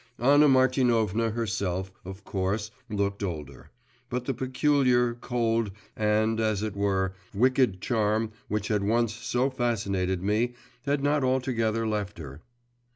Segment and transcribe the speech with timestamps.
[0.17, 3.69] Anna Martinovna herself, of course, looked older.
[4.09, 10.23] But the peculiar, cold, and, as it were, wicked charm which had once so fascinated
[10.23, 10.55] me
[10.87, 12.41] had not altogether left her.